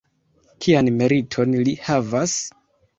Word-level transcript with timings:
Kian 0.65 0.89
meriton 1.03 1.55
li 1.69 1.79
havas? 1.87 2.39